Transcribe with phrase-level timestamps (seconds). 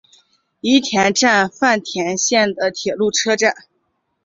[0.61, 3.53] 宫田站饭田线的铁路车站。